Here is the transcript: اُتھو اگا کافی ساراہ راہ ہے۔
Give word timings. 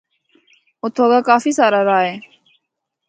اُتھو 0.83 1.01
اگا 1.07 1.19
کافی 1.29 1.51
ساراہ 1.57 1.87
راہ 1.87 2.03
ہے۔ 2.07 2.15